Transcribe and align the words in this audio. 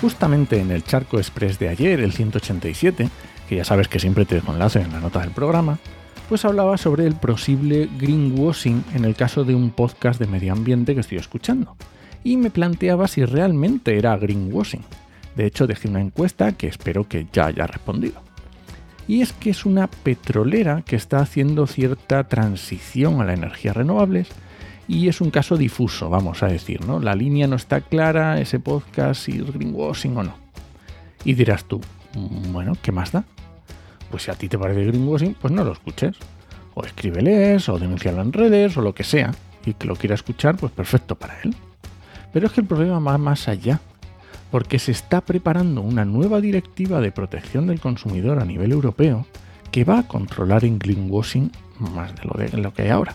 Justamente 0.00 0.58
en 0.58 0.70
el 0.70 0.82
Charco 0.82 1.18
Express 1.18 1.58
de 1.58 1.68
ayer, 1.68 2.00
el 2.00 2.12
187, 2.12 3.08
que 3.48 3.56
ya 3.56 3.64
sabes 3.64 3.88
que 3.88 4.00
siempre 4.00 4.24
te 4.24 4.36
dejo 4.36 4.52
enlace 4.52 4.80
en 4.80 4.92
la 4.92 5.00
nota 5.00 5.20
del 5.20 5.30
programa, 5.30 5.78
pues 6.28 6.44
hablaba 6.44 6.78
sobre 6.78 7.06
el 7.06 7.16
posible 7.16 7.88
greenwashing 7.98 8.84
en 8.94 9.04
el 9.04 9.14
caso 9.14 9.44
de 9.44 9.54
un 9.54 9.70
podcast 9.70 10.18
de 10.18 10.26
medio 10.26 10.52
ambiente 10.52 10.94
que 10.94 11.00
estoy 11.00 11.18
escuchando. 11.18 11.76
Y 12.24 12.36
me 12.36 12.50
planteaba 12.50 13.08
si 13.08 13.24
realmente 13.24 13.98
era 13.98 14.16
greenwashing. 14.16 14.84
De 15.36 15.46
hecho, 15.46 15.66
dejé 15.66 15.88
una 15.88 16.00
encuesta 16.00 16.52
que 16.52 16.68
espero 16.68 17.06
que 17.06 17.26
ya 17.32 17.46
haya 17.46 17.66
respondido. 17.66 18.22
Y 19.06 19.20
es 19.20 19.32
que 19.32 19.50
es 19.50 19.66
una 19.66 19.88
petrolera 19.88 20.82
que 20.82 20.96
está 20.96 21.18
haciendo 21.18 21.66
cierta 21.66 22.24
transición 22.24 23.20
a 23.20 23.24
las 23.24 23.36
energías 23.36 23.76
renovables 23.76 24.28
y 24.90 25.06
es 25.06 25.20
un 25.20 25.30
caso 25.30 25.56
difuso, 25.56 26.10
vamos 26.10 26.42
a 26.42 26.48
decir, 26.48 26.84
¿no? 26.84 26.98
La 26.98 27.14
línea 27.14 27.46
no 27.46 27.54
está 27.54 27.80
clara, 27.80 28.40
ese 28.40 28.58
podcast, 28.58 29.22
si 29.22 29.38
es 29.38 29.52
greenwashing 29.52 30.16
o 30.16 30.24
no. 30.24 30.34
Y 31.24 31.34
dirás 31.34 31.64
tú, 31.64 31.80
mm, 32.16 32.52
bueno, 32.52 32.72
¿qué 32.82 32.90
más 32.90 33.12
da? 33.12 33.22
Pues 34.10 34.24
si 34.24 34.32
a 34.32 34.34
ti 34.34 34.48
te 34.48 34.58
parece 34.58 34.84
greenwashing, 34.86 35.34
pues 35.34 35.54
no 35.54 35.62
lo 35.62 35.70
escuches. 35.70 36.16
O 36.74 36.82
escríbeles, 36.82 37.68
o 37.68 37.78
denuncialo 37.78 38.20
en 38.20 38.32
redes, 38.32 38.76
o 38.78 38.82
lo 38.82 38.92
que 38.92 39.04
sea. 39.04 39.32
Y 39.64 39.74
que 39.74 39.86
lo 39.86 39.94
quiera 39.94 40.16
escuchar, 40.16 40.56
pues 40.56 40.72
perfecto 40.72 41.14
para 41.14 41.40
él. 41.44 41.54
Pero 42.32 42.48
es 42.48 42.52
que 42.52 42.62
el 42.62 42.66
problema 42.66 42.98
va 42.98 43.16
más 43.16 43.46
allá. 43.46 43.78
Porque 44.50 44.80
se 44.80 44.90
está 44.90 45.20
preparando 45.20 45.82
una 45.82 46.04
nueva 46.04 46.40
directiva 46.40 47.00
de 47.00 47.12
protección 47.12 47.68
del 47.68 47.78
consumidor 47.78 48.40
a 48.40 48.44
nivel 48.44 48.72
europeo 48.72 49.24
que 49.70 49.84
va 49.84 50.00
a 50.00 50.08
controlar 50.08 50.64
en 50.64 50.80
greenwashing 50.80 51.52
más 51.78 52.12
de 52.16 52.24
lo, 52.24 52.32
de 52.32 52.58
lo 52.58 52.74
que 52.74 52.82
hay 52.82 52.88
ahora 52.88 53.14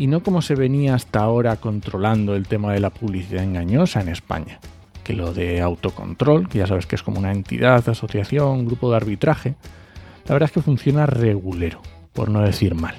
y 0.00 0.06
no 0.06 0.22
como 0.22 0.40
se 0.40 0.54
venía 0.54 0.94
hasta 0.94 1.20
ahora 1.20 1.56
controlando 1.56 2.34
el 2.34 2.48
tema 2.48 2.72
de 2.72 2.80
la 2.80 2.88
publicidad 2.88 3.44
engañosa 3.44 4.00
en 4.00 4.08
España, 4.08 4.58
que 5.04 5.12
lo 5.12 5.34
de 5.34 5.60
autocontrol, 5.60 6.48
que 6.48 6.56
ya 6.56 6.66
sabes 6.66 6.86
que 6.86 6.96
es 6.96 7.02
como 7.02 7.18
una 7.18 7.32
entidad, 7.32 7.86
asociación, 7.86 8.64
grupo 8.64 8.90
de 8.90 8.96
arbitraje, 8.96 9.56
la 10.26 10.32
verdad 10.32 10.48
es 10.48 10.52
que 10.52 10.62
funciona 10.62 11.04
regulero, 11.04 11.82
por 12.14 12.30
no 12.30 12.40
decir 12.40 12.74
mal. 12.74 12.94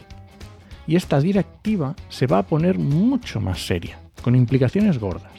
Y 0.86 0.96
esta 0.96 1.20
directiva 1.20 1.96
se 2.10 2.28
va 2.28 2.38
a 2.38 2.44
poner 2.44 2.78
mucho 2.78 3.42
más 3.42 3.66
seria, 3.66 3.98
con 4.22 4.36
implicaciones 4.36 5.00
gordas. 5.00 5.32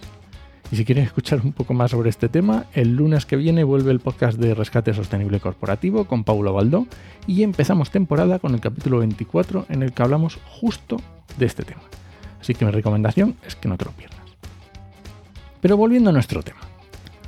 Y 0.73 0.77
si 0.77 0.87
quieres 0.87 1.05
escuchar 1.05 1.43
un 1.45 1.53
poco 1.53 1.75
más 1.75 1.91
sobre 1.91 2.09
este 2.09 2.31
tema, 2.31 2.65
el 2.73 2.97
lunes 2.97 3.27
que 3.27 3.37
viene 3.37 3.63
vuelve 3.63 3.91
el 3.91 4.01
podcast 4.01 4.39
de 4.39 4.55
Rescate 4.55 4.95
Sostenible 4.95 5.39
Corporativo 5.39 6.07
con 6.07 6.25
Paulo 6.25 6.55
Baldó 6.55 6.87
y 7.27 7.43
empezamos 7.43 7.91
temporada 7.91 8.39
con 8.39 8.55
el 8.55 8.61
capítulo 8.63 9.01
24 9.01 9.67
en 9.69 9.83
el 9.83 9.93
que 9.93 10.03
hablamos 10.03 10.39
justo 10.47 10.97
de 11.37 11.45
este 11.45 11.65
tema. 11.65 11.83
Así 12.41 12.55
que 12.55 12.65
mi 12.65 12.71
recomendación 12.71 13.37
es 13.47 13.55
que 13.55 13.69
no 13.69 13.77
te 13.77 13.85
lo 13.85 13.91
pierdas. 13.91 14.19
Pero 15.61 15.77
volviendo 15.77 16.09
a 16.09 16.15
nuestro 16.15 16.43
tema. 16.43 16.61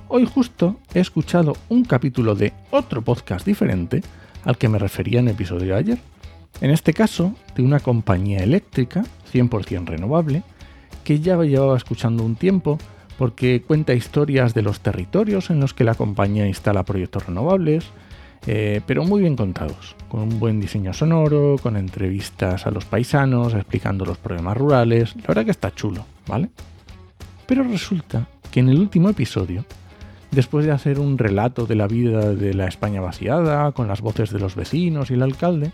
Hoy 0.09 0.25
justo 0.25 0.81
he 0.95 1.01
escuchado 1.01 1.55
un 1.69 1.85
capítulo 1.85 2.35
de 2.35 2.55
otro 2.71 3.03
podcast 3.03 3.45
diferente 3.45 4.01
al 4.47 4.57
que 4.57 4.71
me 4.71 4.79
refería 4.79 5.21
en 5.21 5.29
el 5.29 5.35
episodio 5.35 5.75
de 5.75 5.81
ayer. 5.81 5.99
En 6.63 6.71
este 6.71 6.95
caso, 6.95 7.35
de 7.55 7.63
una 7.63 7.81
compañía 7.81 8.39
eléctrica 8.39 9.05
100% 9.31 9.85
renovable 9.85 10.43
que 11.05 11.21
ya 11.21 11.37
llevaba 11.43 11.77
escuchando 11.77 12.25
un 12.25 12.37
tiempo 12.37 12.79
porque 13.19 13.63
cuenta 13.63 13.95
historias 13.95 14.55
de 14.55 14.63
los 14.63 14.81
territorios 14.81 15.51
en 15.51 15.61
los 15.61 15.75
que 15.75 15.85
la 15.85 15.95
compañía 15.95 16.47
instala 16.47 16.85
proyectos 16.85 17.27
renovables, 17.27 17.87
eh, 18.47 18.81
pero 18.87 19.05
muy 19.05 19.23
bien 19.23 19.37
contados, 19.37 19.97
con 20.09 20.21
un 20.21 20.41
buen 20.41 20.61
diseño 20.61 20.93
sonoro, 20.93 21.57
con 21.63 21.77
entrevistas 21.77 22.67
a 22.67 22.71
los 22.71 22.85
paisanos, 22.85 23.55
explicando 23.55 24.05
los 24.05 24.19
problemas 24.19 24.57
rurales. 24.57 25.17
La 25.17 25.29
verdad 25.29 25.45
que 25.45 25.51
está 25.51 25.75
chulo, 25.75 26.05
¿vale? 26.27 26.51
Pero 27.47 27.63
resulta 27.63 28.27
que 28.51 28.61
en 28.61 28.69
el 28.69 28.79
último 28.79 29.09
episodio, 29.09 29.65
después 30.31 30.67
de 30.67 30.73
hacer 30.73 30.99
un 30.99 31.17
relato 31.17 31.67
de 31.67 31.75
la 31.77 31.87
vida 31.87 32.35
de 32.35 32.55
la 32.55 32.67
España 32.67 33.01
vaciada, 33.01 33.73
con 33.73 33.89
las 33.89 34.01
voces 34.01 34.31
de 34.31 34.41
los 34.41 34.57
vecinos 34.57 35.11
y 35.11 35.15
el 35.15 35.23
alcalde, 35.23 35.73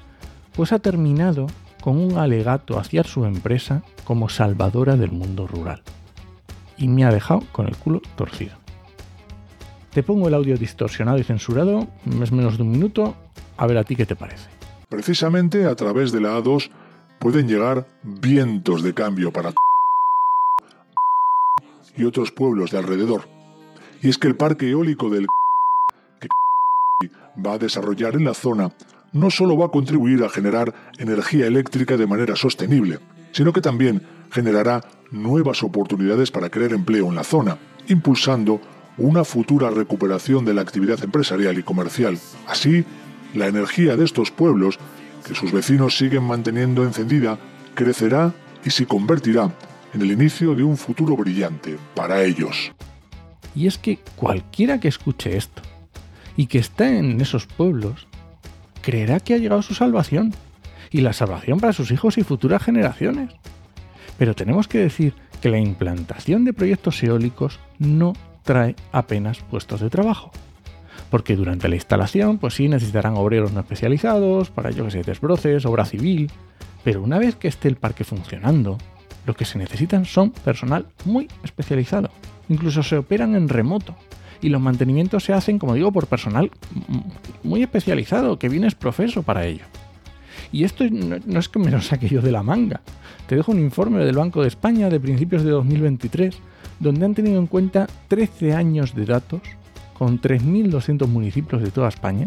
pues 0.54 0.72
ha 0.72 0.78
terminado 0.78 1.46
con 1.80 1.96
un 1.98 2.18
alegato 2.18 2.78
hacia 2.78 3.02
su 3.02 3.24
empresa 3.24 3.82
como 4.04 4.28
salvadora 4.28 4.96
del 4.96 5.12
mundo 5.12 5.46
rural 5.46 5.82
y 6.80 6.88
me 6.88 7.04
ha 7.04 7.12
dejado 7.12 7.44
con 7.52 7.68
el 7.68 7.76
culo 7.76 8.00
torcido. 8.16 8.56
Te 9.92 10.02
pongo 10.02 10.28
el 10.28 10.34
audio 10.34 10.56
distorsionado 10.56 11.18
y 11.18 11.24
censurado, 11.24 11.86
es 12.22 12.32
menos 12.32 12.56
de 12.56 12.62
un 12.62 12.70
minuto, 12.70 13.14
a 13.56 13.66
ver 13.66 13.78
a 13.78 13.84
ti 13.84 13.94
qué 13.94 14.06
te 14.06 14.16
parece. 14.16 14.48
Precisamente 14.88 15.66
a 15.66 15.76
través 15.76 16.10
de 16.10 16.20
la 16.20 16.38
A2 16.38 16.70
pueden 17.18 17.46
llegar 17.46 17.86
vientos 18.02 18.82
de 18.82 18.94
cambio 18.94 19.32
para 19.32 19.52
y 21.96 22.04
otros 22.04 22.32
pueblos 22.32 22.70
de 22.70 22.78
alrededor. 22.78 23.28
Y 24.00 24.08
es 24.08 24.16
que 24.16 24.28
el 24.28 24.36
parque 24.36 24.70
eólico 24.70 25.10
del 25.10 25.26
que 26.18 26.28
va 27.44 27.54
a 27.54 27.58
desarrollar 27.58 28.14
en 28.14 28.24
la 28.24 28.34
zona 28.34 28.72
no 29.12 29.30
solo 29.30 29.56
va 29.58 29.66
a 29.66 29.70
contribuir 29.70 30.22
a 30.24 30.28
generar 30.28 30.72
energía 30.98 31.46
eléctrica 31.46 31.96
de 31.96 32.06
manera 32.06 32.36
sostenible, 32.36 33.00
sino 33.32 33.52
que 33.52 33.60
también 33.60 34.02
generará 34.30 34.82
nuevas 35.10 35.62
oportunidades 35.62 36.30
para 36.30 36.50
crear 36.50 36.72
empleo 36.72 37.08
en 37.08 37.16
la 37.16 37.24
zona, 37.24 37.58
impulsando 37.88 38.60
una 38.96 39.24
futura 39.24 39.70
recuperación 39.70 40.44
de 40.44 40.54
la 40.54 40.62
actividad 40.62 41.02
empresarial 41.02 41.58
y 41.58 41.62
comercial. 41.62 42.18
Así, 42.46 42.84
la 43.34 43.46
energía 43.46 43.96
de 43.96 44.04
estos 44.04 44.30
pueblos, 44.30 44.78
que 45.26 45.34
sus 45.34 45.52
vecinos 45.52 45.96
siguen 45.96 46.24
manteniendo 46.24 46.84
encendida, 46.84 47.38
crecerá 47.74 48.34
y 48.64 48.70
se 48.70 48.86
convertirá 48.86 49.52
en 49.94 50.02
el 50.02 50.12
inicio 50.12 50.54
de 50.54 50.62
un 50.62 50.76
futuro 50.76 51.16
brillante 51.16 51.78
para 51.94 52.22
ellos. 52.22 52.72
Y 53.54 53.66
es 53.66 53.78
que 53.78 53.98
cualquiera 54.16 54.78
que 54.78 54.88
escuche 54.88 55.36
esto 55.36 55.62
y 56.36 56.46
que 56.46 56.58
esté 56.58 56.98
en 56.98 57.20
esos 57.20 57.46
pueblos, 57.46 58.06
creerá 58.82 59.20
que 59.20 59.34
ha 59.34 59.38
llegado 59.38 59.62
su 59.62 59.74
salvación 59.74 60.32
y 60.90 61.00
la 61.00 61.12
salvación 61.12 61.60
para 61.60 61.72
sus 61.72 61.90
hijos 61.90 62.18
y 62.18 62.24
futuras 62.24 62.62
generaciones. 62.62 63.32
Pero 64.18 64.34
tenemos 64.34 64.68
que 64.68 64.78
decir 64.78 65.14
que 65.40 65.48
la 65.48 65.58
implantación 65.58 66.44
de 66.44 66.52
proyectos 66.52 67.02
eólicos 67.02 67.58
no 67.78 68.12
trae 68.42 68.76
apenas 68.92 69.38
puestos 69.40 69.80
de 69.80 69.90
trabajo. 69.90 70.30
Porque 71.10 71.36
durante 71.36 71.68
la 71.68 71.76
instalación, 71.76 72.38
pues 72.38 72.54
sí 72.54 72.68
necesitarán 72.68 73.16
obreros 73.16 73.52
no 73.52 73.60
especializados, 73.60 74.50
para 74.50 74.70
yo 74.70 74.84
que 74.84 74.90
sé, 74.90 75.02
desbroces, 75.02 75.64
obra 75.66 75.84
civil. 75.84 76.30
Pero 76.84 77.02
una 77.02 77.18
vez 77.18 77.36
que 77.36 77.48
esté 77.48 77.68
el 77.68 77.76
parque 77.76 78.04
funcionando, 78.04 78.78
lo 79.26 79.34
que 79.34 79.44
se 79.44 79.58
necesitan 79.58 80.04
son 80.04 80.30
personal 80.30 80.86
muy 81.04 81.28
especializado. 81.42 82.10
Incluso 82.48 82.82
se 82.82 82.96
operan 82.96 83.34
en 83.34 83.48
remoto. 83.48 83.96
Y 84.42 84.48
los 84.48 84.60
mantenimientos 84.60 85.24
se 85.24 85.32
hacen, 85.32 85.58
como 85.58 85.74
digo, 85.74 85.92
por 85.92 86.06
personal 86.06 86.50
muy 87.42 87.62
especializado, 87.62 88.38
que 88.38 88.48
viene 88.48 88.66
es 88.66 88.74
profeso 88.74 89.22
para 89.22 89.44
ello. 89.44 89.64
Y 90.52 90.64
esto 90.64 90.84
no, 90.90 91.38
es 91.38 91.48
que 91.48 91.58
me 91.58 91.70
lo 91.70 91.80
saque 91.80 92.08
yo 92.08 92.22
de 92.22 92.32
la 92.32 92.42
manga. 92.42 92.80
Te 93.26 93.36
dejo 93.36 93.52
un 93.52 93.60
informe 93.60 94.04
del 94.04 94.16
Banco 94.16 94.42
de 94.42 94.48
España 94.48 94.90
de 94.90 94.98
principios 94.98 95.44
de 95.44 95.50
2023, 95.50 96.36
donde 96.80 97.04
han 97.04 97.14
tenido 97.14 97.38
en 97.38 97.46
cuenta 97.46 97.86
13 98.08 98.54
años 98.54 98.94
de 98.94 99.06
datos 99.06 99.42
con 99.94 100.20
3.200 100.20 101.06
municipios 101.06 101.62
de 101.62 101.70
toda 101.70 101.88
España. 101.88 102.26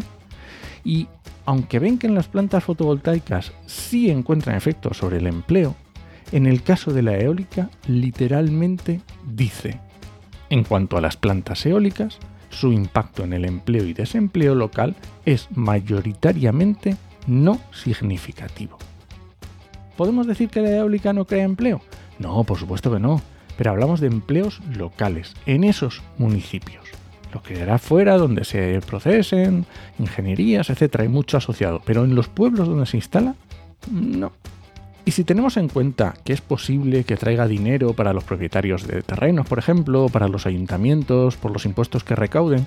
Y 0.84 1.08
aunque 1.44 1.78
ven 1.78 1.98
que 1.98 2.06
en 2.06 2.14
las 2.14 2.28
plantas 2.28 2.64
fotovoltaicas 2.64 3.52
sí 3.66 4.10
encuentran 4.10 4.56
efectos 4.56 4.96
sobre 4.96 5.18
el 5.18 5.26
empleo, 5.26 5.74
en 6.32 6.46
el 6.46 6.62
caso 6.62 6.92
de 6.92 7.02
la 7.02 7.18
eólica 7.18 7.70
literalmente 7.86 9.00
dice, 9.26 9.80
en 10.48 10.64
cuanto 10.64 10.96
a 10.96 11.00
las 11.00 11.16
plantas 11.16 11.66
eólicas, 11.66 12.18
su 12.48 12.72
impacto 12.72 13.24
en 13.24 13.32
el 13.32 13.44
empleo 13.44 13.84
y 13.84 13.92
desempleo 13.92 14.54
local 14.54 14.94
es 15.26 15.48
mayoritariamente 15.50 16.96
no 17.26 17.60
significativo. 17.72 18.78
¿Podemos 19.96 20.26
decir 20.26 20.48
que 20.48 20.60
la 20.60 20.70
eólica 20.70 21.12
no 21.12 21.24
crea 21.24 21.44
empleo? 21.44 21.80
No, 22.18 22.44
por 22.44 22.58
supuesto 22.58 22.92
que 22.92 23.00
no, 23.00 23.22
pero 23.56 23.70
hablamos 23.70 24.00
de 24.00 24.08
empleos 24.08 24.60
locales, 24.76 25.34
en 25.46 25.64
esos 25.64 26.02
municipios. 26.18 26.84
Lo 27.32 27.42
que 27.42 27.62
hará 27.62 27.78
fuera, 27.78 28.16
donde 28.16 28.44
se 28.44 28.80
procesen, 28.86 29.66
ingenierías, 29.98 30.70
etc. 30.70 31.00
Hay 31.00 31.08
mucho 31.08 31.36
asociado, 31.36 31.82
pero 31.84 32.04
en 32.04 32.14
los 32.14 32.28
pueblos 32.28 32.68
donde 32.68 32.86
se 32.86 32.96
instala, 32.96 33.34
no. 33.90 34.32
Y 35.04 35.10
si 35.10 35.24
tenemos 35.24 35.56
en 35.58 35.68
cuenta 35.68 36.14
que 36.24 36.32
es 36.32 36.40
posible 36.40 37.04
que 37.04 37.16
traiga 37.16 37.46
dinero 37.46 37.92
para 37.92 38.14
los 38.14 38.24
propietarios 38.24 38.86
de 38.86 39.02
terrenos, 39.02 39.46
por 39.46 39.58
ejemplo, 39.58 40.08
para 40.08 40.28
los 40.28 40.46
ayuntamientos, 40.46 41.36
por 41.36 41.52
los 41.52 41.66
impuestos 41.66 42.04
que 42.04 42.14
recauden, 42.14 42.66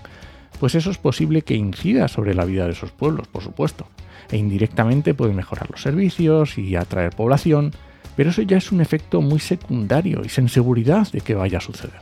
pues 0.60 0.76
eso 0.76 0.90
es 0.90 0.98
posible 0.98 1.44
que 1.44 1.56
incida 1.56 2.08
sobre 2.08 2.34
la 2.34 2.46
vida 2.46 2.66
de 2.66 2.72
esos 2.72 2.92
pueblos, 2.92 3.28
por 3.28 3.44
supuesto, 3.44 3.88
e 4.32 4.38
indirectamente 4.38 5.14
puede 5.14 5.34
mejorar 5.34 5.70
los 5.70 5.82
servicios 5.82 6.58
y 6.58 6.76
atraer 6.76 7.16
población, 7.16 7.72
pero 8.16 8.32
eso 8.32 8.42
ya 8.42 8.58
es 8.58 8.72
un 8.72 8.82
efecto 8.82 9.22
muy 9.22 9.40
secundario 9.40 10.22
y 10.24 10.30
sin 10.30 10.50
seguridad 10.50 11.08
de 11.12 11.22
que 11.22 11.36
vaya 11.36 11.60
a 11.60 11.62
suceder. 11.62 12.00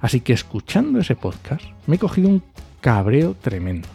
Así 0.00 0.20
que 0.20 0.32
escuchando 0.32 1.00
ese 1.00 1.16
podcast 1.16 1.64
me 1.86 1.96
he 1.96 1.98
cogido 1.98 2.28
un 2.28 2.42
cabreo 2.80 3.34
tremendo, 3.34 3.88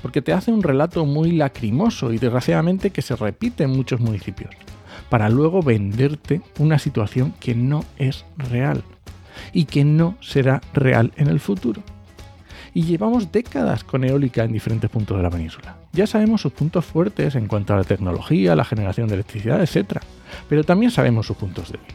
porque 0.00 0.22
te 0.22 0.32
hace 0.32 0.50
un 0.50 0.62
relato 0.62 1.04
muy 1.04 1.32
lacrimoso 1.32 2.12
y 2.12 2.18
desgraciadamente 2.18 2.90
que 2.90 3.02
se 3.02 3.16
repite 3.16 3.64
en 3.64 3.70
muchos 3.70 4.00
municipios, 4.00 4.54
para 5.10 5.28
luego 5.28 5.62
venderte 5.62 6.40
una 6.58 6.78
situación 6.78 7.34
que 7.38 7.54
no 7.54 7.84
es 7.98 8.24
real 8.38 8.82
y 9.52 9.66
que 9.66 9.84
no 9.84 10.16
será 10.20 10.62
real 10.72 11.12
en 11.16 11.28
el 11.28 11.40
futuro. 11.40 11.82
Y 12.72 12.82
llevamos 12.82 13.32
décadas 13.32 13.84
con 13.84 14.04
eólica 14.04 14.44
en 14.44 14.52
diferentes 14.52 14.88
puntos 14.90 15.16
de 15.16 15.22
la 15.22 15.30
península. 15.30 15.76
Ya 15.92 16.06
sabemos 16.06 16.40
sus 16.40 16.52
puntos 16.52 16.84
fuertes 16.84 17.34
en 17.34 17.48
cuanto 17.48 17.74
a 17.74 17.76
la 17.76 17.84
tecnología, 17.84 18.54
la 18.54 18.64
generación 18.64 19.08
de 19.08 19.14
electricidad, 19.14 19.60
etc. 19.60 20.00
Pero 20.48 20.62
también 20.64 20.90
sabemos 20.90 21.26
sus 21.26 21.36
puntos 21.36 21.72
débiles. 21.72 21.94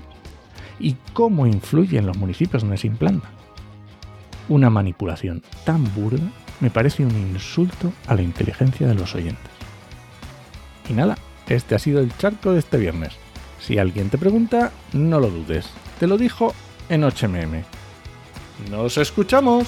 Y 0.79 0.97
cómo 1.13 1.47
influye 1.47 1.97
en 1.97 2.05
los 2.05 2.17
municipios 2.17 2.63
donde 2.63 2.77
se 2.77 2.87
implanta. 2.87 3.29
Una 4.49 4.69
manipulación 4.69 5.41
tan 5.63 5.83
burda 5.95 6.23
me 6.59 6.69
parece 6.69 7.05
un 7.05 7.15
insulto 7.15 7.91
a 8.07 8.15
la 8.15 8.21
inteligencia 8.21 8.87
de 8.87 8.95
los 8.95 9.15
oyentes. 9.15 9.51
Y 10.89 10.93
nada, 10.93 11.17
este 11.47 11.75
ha 11.75 11.79
sido 11.79 11.99
el 11.99 12.15
charco 12.17 12.51
de 12.51 12.59
este 12.59 12.77
viernes. 12.77 13.13
Si 13.59 13.77
alguien 13.77 14.09
te 14.09 14.17
pregunta, 14.17 14.71
no 14.93 15.19
lo 15.19 15.29
dudes. 15.29 15.69
Te 15.99 16.07
lo 16.07 16.17
dijo 16.17 16.53
en 16.89 17.03
HMM. 17.03 17.63
¡Nos 18.69 18.97
escuchamos! 18.97 19.67